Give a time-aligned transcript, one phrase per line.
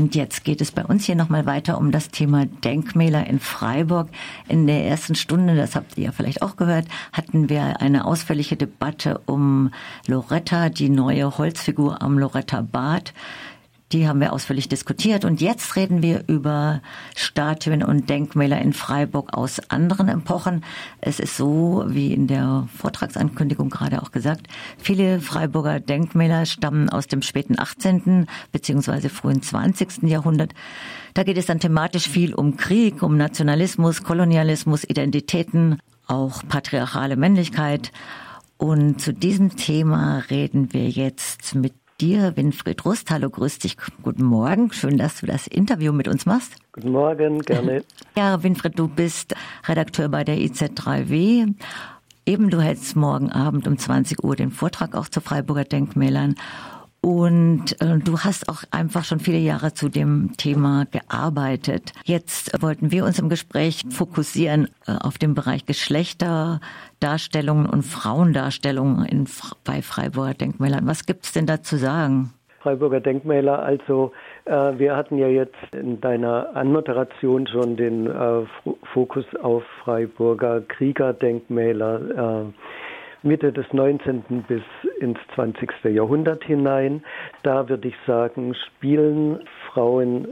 [0.00, 4.08] und jetzt geht es bei uns hier nochmal weiter um das Thema Denkmäler in Freiburg.
[4.48, 8.56] In der ersten Stunde, das habt ihr ja vielleicht auch gehört, hatten wir eine ausführliche
[8.56, 9.70] Debatte um
[10.06, 13.12] Loretta, die neue Holzfigur am Loretta Bad.
[13.92, 16.80] Die haben wir ausführlich diskutiert und jetzt reden wir über
[17.16, 20.64] Statuen und Denkmäler in Freiburg aus anderen Epochen.
[21.00, 24.46] Es ist so, wie in der Vortragsankündigung gerade auch gesagt,
[24.78, 28.26] viele Freiburger Denkmäler stammen aus dem späten 18.
[28.52, 29.08] bzw.
[29.08, 30.04] frühen 20.
[30.04, 30.54] Jahrhundert.
[31.14, 37.90] Da geht es dann thematisch viel um Krieg, um Nationalismus, Kolonialismus, Identitäten, auch patriarchale Männlichkeit.
[38.56, 43.10] Und zu diesem Thema reden wir jetzt mit dir, Winfried Rust.
[43.10, 43.76] Hallo, grüß dich.
[44.02, 44.72] Guten Morgen.
[44.72, 46.54] Schön, dass du das Interview mit uns machst.
[46.72, 47.84] Guten Morgen, gerne.
[48.16, 49.34] Ja, Winfried, du bist
[49.66, 51.54] Redakteur bei der IZ3W.
[52.26, 56.34] Eben, du hältst morgen Abend um 20 Uhr den Vortrag auch zu Freiburger Denkmälern.
[57.02, 61.94] Und äh, du hast auch einfach schon viele Jahre zu dem Thema gearbeitet.
[62.04, 69.26] Jetzt wollten wir uns im Gespräch fokussieren äh, auf den Bereich Geschlechterdarstellungen und Frauendarstellungen in,
[69.64, 70.86] bei Freiburger Denkmälern.
[70.86, 72.34] Was gibt's denn da zu sagen?
[72.60, 74.12] Freiburger Denkmäler, also
[74.44, 78.42] äh, wir hatten ja jetzt in deiner Anmoderation schon den äh,
[78.92, 82.52] Fokus auf Freiburger Kriegerdenkmäler äh,
[83.22, 84.44] Mitte des 19.
[84.48, 84.62] bis
[85.00, 85.84] ins 20.
[85.84, 87.02] Jahrhundert hinein.
[87.42, 90.28] Da würde ich sagen, spielen Frauen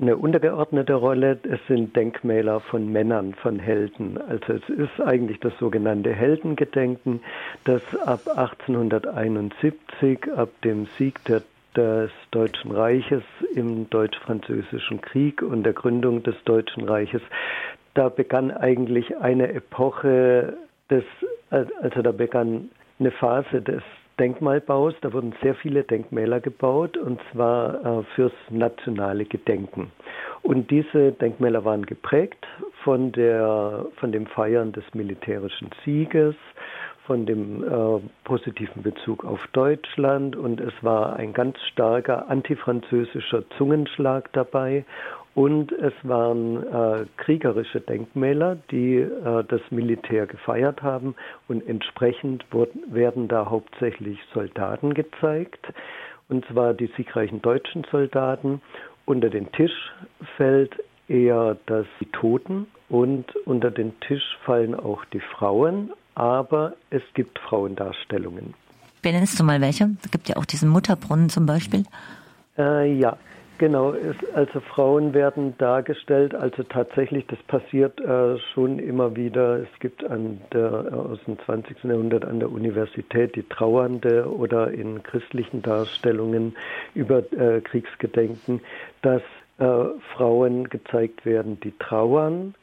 [0.00, 1.38] eine untergeordnete Rolle.
[1.42, 4.18] Es sind Denkmäler von Männern, von Helden.
[4.18, 7.20] Also es ist eigentlich das sogenannte Heldengedenken,
[7.64, 11.42] das ab 1871, ab dem Sieg der,
[11.76, 13.22] des Deutschen Reiches
[13.54, 17.22] im Deutsch-Französischen Krieg und der Gründung des Deutschen Reiches,
[17.94, 20.54] da begann eigentlich eine Epoche
[20.90, 21.04] des
[21.50, 23.82] also da begann eine Phase des
[24.18, 24.94] Denkmalbaus.
[25.00, 29.90] Da wurden sehr viele Denkmäler gebaut und zwar äh, fürs nationale Gedenken.
[30.42, 32.46] Und diese Denkmäler waren geprägt
[32.84, 36.34] von, der, von dem Feiern des militärischen Sieges,
[37.06, 44.30] von dem äh, positiven Bezug auf Deutschland und es war ein ganz starker antifranzösischer Zungenschlag
[44.32, 44.84] dabei
[45.34, 51.14] und es waren äh, kriegerische Denkmäler, die äh, das Militär gefeiert haben
[51.48, 55.72] und entsprechend wurden, werden da hauptsächlich Soldaten gezeigt,
[56.28, 58.60] und zwar die siegreichen deutschen Soldaten.
[59.04, 59.92] Unter den Tisch
[60.36, 60.76] fällt
[61.08, 67.38] eher das die Toten und unter den Tisch fallen auch die Frauen, aber es gibt
[67.38, 68.54] Frauendarstellungen.
[69.02, 69.90] Benennst du mal welche?
[70.04, 71.84] Es gibt ja auch diesen Mutterbrunnen zum Beispiel.
[72.58, 73.16] Äh, ja,
[73.60, 73.94] Genau,
[74.32, 79.58] also Frauen werden dargestellt, also tatsächlich, das passiert äh, schon immer wieder.
[79.58, 81.84] Es gibt an der, äh, aus dem 20.
[81.84, 86.56] Jahrhundert an der Universität die Trauernde oder in christlichen Darstellungen
[86.94, 88.62] über äh, Kriegsgedenken,
[89.02, 89.20] dass
[89.58, 89.64] äh,
[90.16, 92.54] Frauen gezeigt werden, die trauern.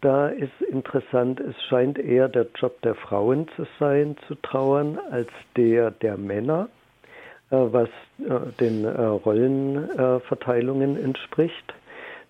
[0.00, 5.28] Da ist interessant, es scheint eher der Job der Frauen zu sein, zu trauern, als
[5.54, 6.70] der der Männer.
[7.56, 11.74] Äh, was äh, den äh, Rollenverteilungen entspricht.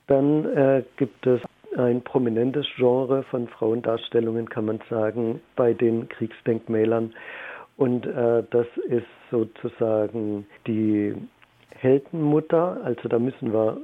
[0.08, 1.40] Dann gibt es
[1.76, 7.12] ein prominentes Genre von Frauendarstellungen, kann man sagen, bei den Kriegsdenkmälern.
[7.76, 11.12] Und das ist sozusagen die
[11.70, 12.80] Heldenmutter.
[12.84, 13.78] Also da müssen wir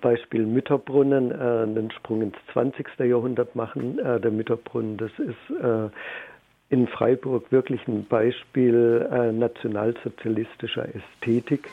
[0.00, 2.98] Beispiel Mütterbrunnen einen Sprung ins 20.
[2.98, 3.98] Jahrhundert machen.
[3.98, 5.92] der Mütterbrunnen, das ist
[6.70, 11.68] in Freiburg wirklich ein Beispiel äh, nationalsozialistischer Ästhetik.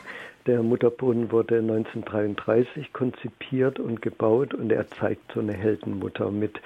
[0.46, 6.60] Der Mutterbrunnen wurde 1933 konzipiert und gebaut und er zeigt so eine Heldenmutter mit,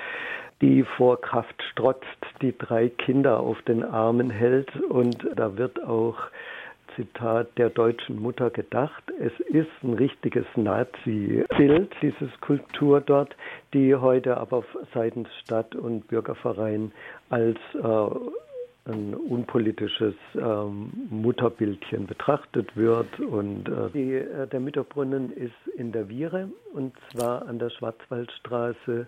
[0.61, 2.07] die vor Kraft strotzt,
[2.43, 6.19] die drei Kinder auf den Armen hält und da wird auch
[6.97, 9.03] Zitat der deutschen Mutter gedacht.
[9.19, 13.35] Es ist ein richtiges Nazi-Bild, diese Skulptur dort,
[13.73, 14.65] die heute aber
[14.95, 16.93] seitens Stadt und Bürgerverein
[17.29, 23.21] als äh, ein unpolitisches ähm, Mutterbildchen betrachtet wird.
[23.21, 29.07] Und äh, die, äh, der Mütterbrunnen ist in der Viere und zwar an der Schwarzwaldstraße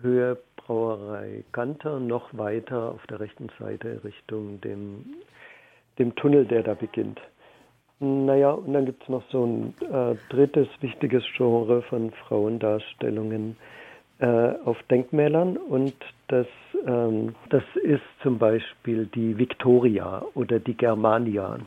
[0.00, 5.04] Höhe Brauerei Ganter, noch weiter auf der rechten Seite Richtung dem
[5.98, 7.20] dem Tunnel, der da beginnt.
[8.00, 13.56] Naja, und dann gibt es noch so ein äh, drittes wichtiges Genre von Frauendarstellungen
[14.18, 15.94] äh, auf Denkmälern und
[16.28, 16.46] das,
[16.86, 21.58] ähm, das ist zum Beispiel die Victoria oder die Germania.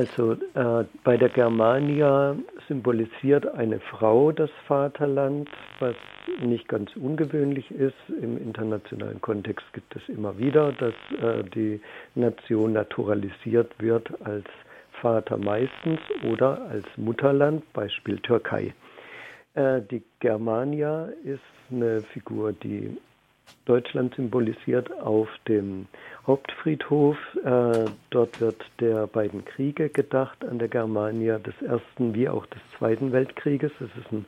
[0.00, 2.34] Also äh, bei der Germania
[2.68, 5.46] symbolisiert eine Frau das Vaterland,
[5.78, 5.94] was
[6.40, 8.08] nicht ganz ungewöhnlich ist.
[8.22, 11.82] Im internationalen Kontext gibt es immer wieder, dass äh, die
[12.14, 14.46] Nation naturalisiert wird als
[15.02, 16.00] Vater meistens
[16.32, 18.72] oder als Mutterland, Beispiel Türkei.
[19.52, 22.96] Äh, die Germania ist eine Figur, die
[23.64, 25.86] Deutschland symbolisiert auf dem
[26.26, 27.16] Hauptfriedhof.
[27.44, 32.60] Äh, dort wird der beiden Kriege gedacht an der Germania, des Ersten wie auch des
[32.78, 33.72] Zweiten Weltkrieges.
[33.80, 34.26] Es ist ein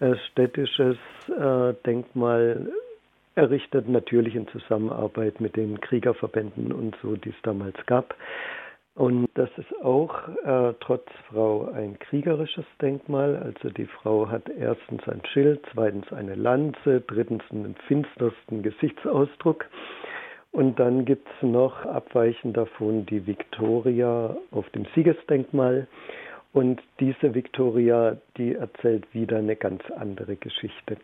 [0.00, 0.96] äh, städtisches
[1.28, 2.70] äh, Denkmal,
[3.34, 8.14] errichtet natürlich in Zusammenarbeit mit den Kriegerverbänden und so, die es damals gab.
[8.98, 13.36] Und das ist auch äh, trotz Frau ein kriegerisches Denkmal.
[13.36, 19.66] Also die Frau hat erstens ein Schild, zweitens eine Lanze, drittens einen finstersten Gesichtsausdruck.
[20.50, 25.86] Und dann gibt es noch abweichend davon die Victoria auf dem Siegesdenkmal.
[26.52, 30.96] Und diese Victoria, die erzählt wieder eine ganz andere Geschichte.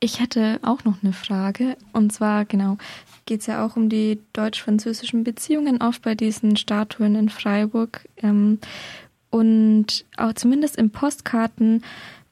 [0.00, 1.76] Ich hätte auch noch eine Frage.
[1.92, 2.78] Und zwar, genau,
[3.26, 8.08] geht es ja auch um die deutsch-französischen Beziehungen, oft bei diesen Statuen in Freiburg.
[8.22, 8.58] Ähm,
[9.30, 11.82] und auch zumindest in Postkarten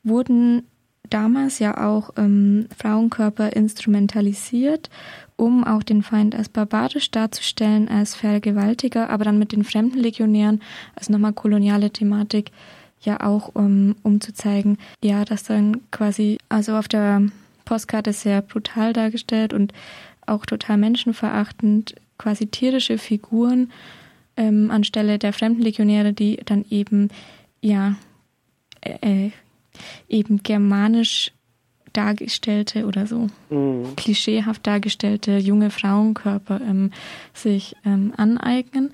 [0.04, 0.62] wurden
[1.10, 4.90] damals ja auch ähm, Frauenkörper instrumentalisiert,
[5.36, 10.62] um auch den Feind als barbarisch darzustellen, als Vergewaltiger, aber dann mit den fremden Legionären,
[10.94, 12.50] also nochmal koloniale Thematik,
[13.00, 17.22] ja auch um, um zu zeigen, ja, dass dann quasi, also auf der
[17.66, 19.74] Postkarte sehr brutal dargestellt und
[20.24, 23.70] auch total menschenverachtend, quasi tierische Figuren
[24.38, 27.10] ähm, anstelle der fremden Legionäre, die dann eben
[27.60, 27.96] ja
[28.80, 29.30] äh, äh
[30.08, 31.32] eben germanisch
[31.96, 33.96] dargestellte oder so mhm.
[33.96, 36.90] klischeehaft dargestellte junge Frauenkörper ähm,
[37.32, 38.92] sich ähm, aneignen.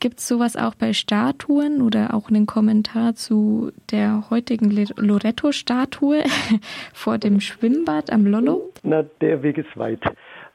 [0.00, 6.24] Gibt es sowas auch bei Statuen oder auch einen Kommentar zu der heutigen Loretto-Statue
[6.92, 8.70] vor dem Schwimmbad am Lollo?
[8.82, 10.00] Na, der Weg ist weit.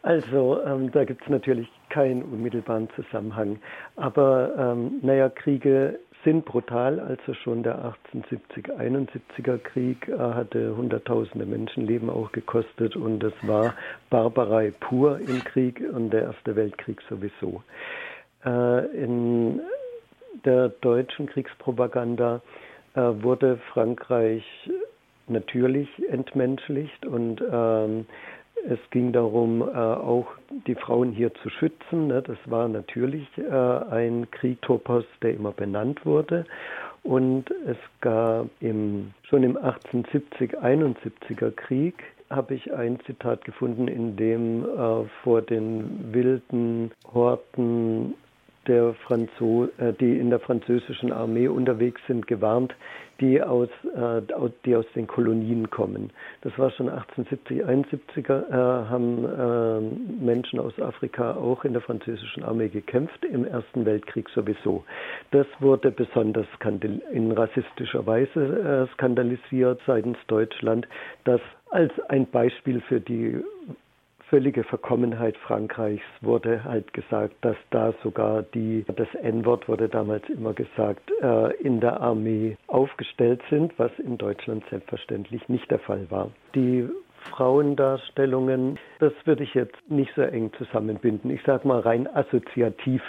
[0.02, 3.60] Also ähm, da gibt es natürlich keinen unmittelbaren Zusammenhang.
[3.96, 7.00] Aber ähm, naja, Kriege sind brutal.
[7.00, 13.74] Also schon der 1870-71er Krieg äh, hatte Hunderttausende Menschenleben auch gekostet und es war
[14.10, 17.64] Barbarei pur im Krieg und der Erste Weltkrieg sowieso.
[18.46, 19.62] Äh, in
[20.46, 22.42] der deutschen Kriegspropaganda
[22.96, 24.44] äh, wurde Frankreich
[25.28, 28.06] natürlich entmenschlicht und ähm,
[28.68, 30.28] es ging darum, äh, auch
[30.68, 32.08] die Frauen hier zu schützen.
[32.08, 32.22] Ne?
[32.22, 36.46] Das war natürlich äh, ein Kriegtopos, der immer benannt wurde.
[37.04, 41.96] Und es gab im, schon im 1870-71er Krieg
[42.30, 48.14] habe ich ein Zitat gefunden, in dem äh, vor den wilden Horten
[48.68, 49.70] der Franzo
[50.00, 52.76] die in der französischen Armee unterwegs sind, gewarnt,
[53.20, 54.22] die aus, äh,
[54.66, 56.12] die aus den Kolonien kommen.
[56.42, 62.44] Das war schon 1870, 71er, äh, haben äh, Menschen aus Afrika auch in der französischen
[62.44, 64.84] Armee gekämpft, im Ersten Weltkrieg sowieso.
[65.32, 66.48] Das wurde besonders
[67.12, 70.88] in rassistischer Weise äh, skandalisiert seitens Deutschland,
[71.26, 71.42] dass
[71.72, 73.44] als ein Beispiel für die
[74.30, 80.54] völlige Verkommenheit Frankreichs wurde halt gesagt, dass da sogar die, das N-Wort wurde damals immer
[80.54, 86.32] gesagt, äh, in der Armee aufgestellt sind, was in Deutschland selbstverständlich nicht der Fall war.
[86.56, 86.88] Die
[87.32, 91.30] Frauendarstellungen, das würde ich jetzt nicht so eng zusammenbinden.
[91.32, 93.02] Ich sage mal rein assoziativ.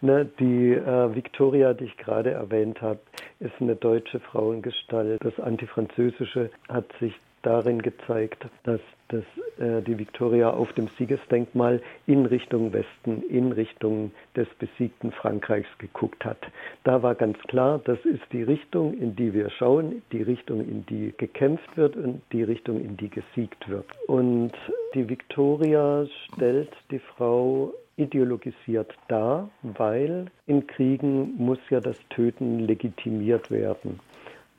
[0.00, 0.26] Ne?
[0.38, 3.00] Die äh, Victoria, die ich gerade erwähnt habe,
[3.40, 5.24] ist eine deutsche Frauengestalt.
[5.24, 7.14] Das Antifranzösische hat sich
[7.44, 9.22] darin gezeigt, dass das,
[9.58, 16.24] äh, die Victoria auf dem Siegesdenkmal in Richtung Westen, in Richtung des besiegten Frankreichs geguckt
[16.24, 16.38] hat.
[16.84, 20.86] Da war ganz klar, das ist die Richtung, in die wir schauen, die Richtung, in
[20.86, 23.86] die gekämpft wird und die Richtung, in die gesiegt wird.
[24.08, 24.52] Und
[24.94, 33.50] die Victoria stellt die Frau ideologisiert dar, weil in Kriegen muss ja das Töten legitimiert
[33.50, 34.00] werden.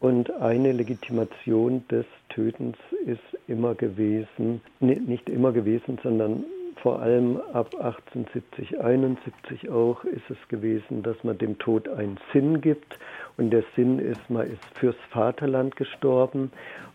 [0.06, 6.44] Und eine Legitimation des Tötens ist immer gewesen, nicht immer gewesen, sondern
[6.76, 12.62] vor allem ab 1870, 71 auch ist es gewesen, dass man dem Tod einen Sinn
[12.62, 13.00] gibt.
[13.38, 16.52] Und der Sinn ist, man ist fürs Vaterland gestorben.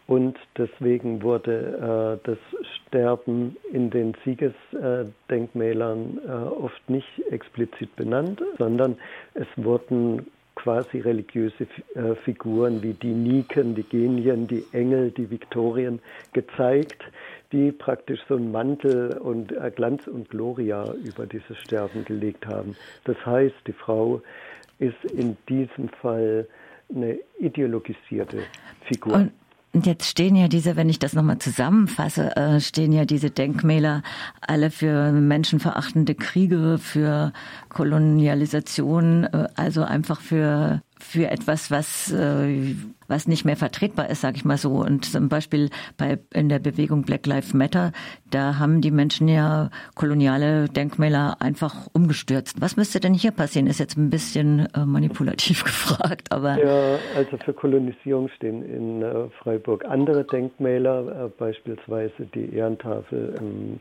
[0.06, 2.38] Und deswegen wurde äh, das
[2.76, 8.98] Sterben in den Siegesdenkmälern äh, oft nicht explizit benannt, sondern
[9.34, 10.28] es wurden
[10.62, 16.00] quasi religiöse äh, Figuren wie die Niken, die Genien, die Engel, die Viktorien
[16.34, 17.02] gezeigt,
[17.50, 22.76] die praktisch so einen Mantel und äh, Glanz und Gloria über dieses Sterben gelegt haben.
[23.04, 24.20] Das heißt, die Frau
[24.78, 26.46] ist in diesem Fall
[26.94, 28.42] eine ideologisierte
[28.86, 29.14] Figur.
[29.14, 29.32] Und
[29.72, 34.02] und jetzt stehen ja diese, wenn ich das nochmal zusammenfasse, äh, stehen ja diese Denkmäler
[34.40, 37.32] alle für menschenverachtende Kriege, für
[37.68, 42.74] Kolonialisation, äh, also einfach für für etwas, was, äh,
[43.08, 44.72] was nicht mehr vertretbar ist, sage ich mal so.
[44.72, 47.92] Und zum Beispiel bei, in der Bewegung Black Lives Matter,
[48.30, 52.60] da haben die Menschen ja koloniale Denkmäler einfach umgestürzt.
[52.60, 53.66] Was müsste denn hier passieren?
[53.66, 56.62] Ist jetzt ein bisschen äh, manipulativ gefragt, aber.
[56.62, 63.80] Ja, also für Kolonisierung stehen in äh, Freiburg andere Denkmäler, äh, beispielsweise die Ehrentafel im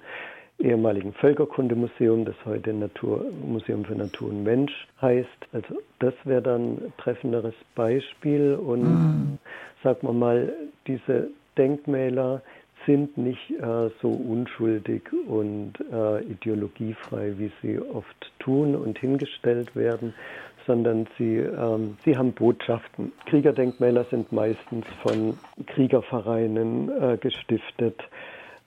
[0.59, 5.27] ehemaligen Völkerkundemuseum, das heute Natur, Museum für Natur und Mensch heißt.
[5.53, 9.37] Also das wäre dann ein treffenderes Beispiel und mhm.
[9.83, 10.53] sagen wir mal,
[10.87, 12.41] diese Denkmäler
[12.85, 20.13] sind nicht äh, so unschuldig und äh, ideologiefrei, wie sie oft tun und hingestellt werden,
[20.65, 23.11] sondern sie, ähm, sie haben Botschaften.
[23.25, 25.37] Kriegerdenkmäler sind meistens von
[25.67, 28.01] Kriegervereinen äh, gestiftet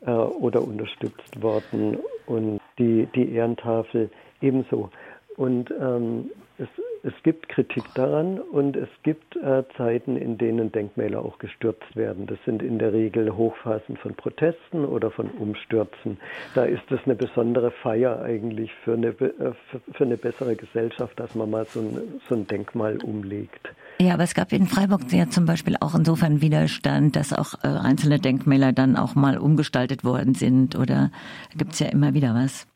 [0.06, 4.90] äh, oder unterstützt worden und die, die Ehrentafel ebenso.
[5.36, 6.68] Und ähm, es,
[7.02, 12.26] es gibt Kritik daran und es gibt äh, Zeiten, in denen Denkmäler auch gestürzt werden.
[12.26, 16.18] Das sind in der Regel Hochphasen von Protesten oder von Umstürzen.
[16.54, 21.18] Da ist es eine besondere Feier eigentlich für eine, äh, für, für eine bessere Gesellschaft,
[21.18, 23.74] dass man mal so ein, so ein Denkmal umlegt.
[24.02, 27.68] Ja, aber es gab in Freiburg ja zum Beispiel auch insofern Widerstand, dass auch äh,
[27.68, 31.12] einzelne Denkmäler dann auch mal umgestaltet worden sind oder
[31.56, 32.66] gibt es ja immer wieder was?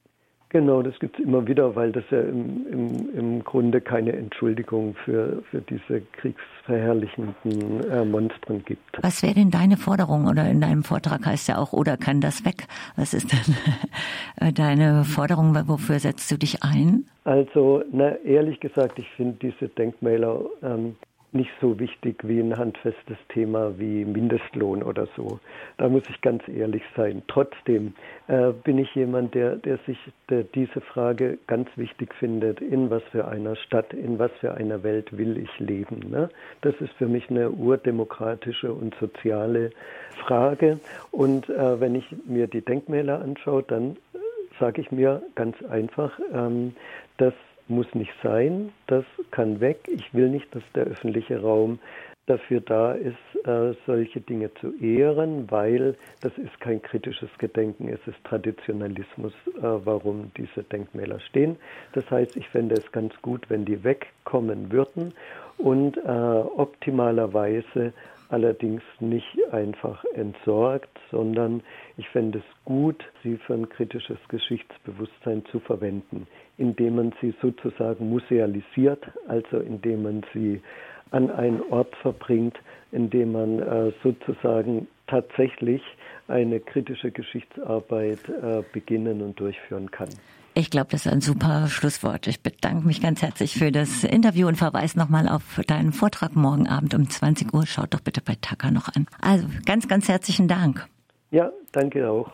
[0.50, 4.94] Genau, das gibt es immer wieder, weil das ja im, im, im Grunde keine Entschuldigung
[5.04, 8.84] für, für diese kriegsverherrlichenden äh, Monstren gibt.
[9.02, 10.28] Was wäre denn deine Forderung?
[10.28, 12.68] Oder in deinem Vortrag heißt ja auch, oder kann das weg?
[12.94, 13.56] Was ist denn
[14.48, 15.56] äh, deine Forderung?
[15.66, 17.04] Wofür setzt du dich ein?
[17.24, 20.94] Also, na, ehrlich gesagt, ich finde diese Denkmäler ähm,
[21.32, 25.38] nicht so wichtig wie ein handfestes Thema wie Mindestlohn oder so.
[25.76, 27.22] Da muss ich ganz ehrlich sein.
[27.28, 27.94] Trotzdem
[28.28, 29.98] äh, bin ich jemand, der, der sich
[30.30, 32.60] der diese Frage ganz wichtig findet.
[32.60, 36.10] In was für einer Stadt, in was für einer Welt will ich leben?
[36.10, 36.28] Ne?
[36.62, 39.70] Das ist für mich eine urdemokratische und soziale
[40.26, 40.80] Frage.
[41.10, 44.18] Und äh, wenn ich mir die Denkmäler anschaue, dann äh,
[44.58, 46.74] sage ich mir ganz einfach, ähm,
[47.18, 47.34] dass
[47.68, 49.80] muss nicht sein, das kann weg.
[49.88, 51.78] Ich will nicht, dass der öffentliche Raum
[52.26, 58.00] dafür da ist, äh, solche Dinge zu ehren, weil das ist kein kritisches Gedenken, es
[58.06, 61.56] ist Traditionalismus, äh, warum diese Denkmäler stehen.
[61.92, 65.14] Das heißt, ich fände es ganz gut, wenn die wegkommen würden
[65.58, 67.92] und äh, optimalerweise
[68.28, 71.62] allerdings nicht einfach entsorgt, sondern
[71.96, 76.26] ich fände es gut, sie für ein kritisches Geschichtsbewusstsein zu verwenden,
[76.58, 80.60] indem man sie sozusagen musealisiert, also indem man sie
[81.10, 82.58] an einen Ort verbringt,
[82.92, 85.82] indem man äh, sozusagen tatsächlich
[86.28, 90.08] eine kritische Geschichtsarbeit äh, beginnen und durchführen kann.
[90.54, 92.26] Ich glaube, das ist ein super Schlusswort.
[92.26, 96.66] Ich bedanke mich ganz herzlich für das Interview und verweise nochmal auf deinen Vortrag morgen
[96.66, 97.66] Abend um 20 Uhr.
[97.66, 99.06] Schaut doch bitte bei Taka noch an.
[99.20, 100.88] Also ganz, ganz herzlichen Dank.
[101.30, 102.30] Ja, danke auch.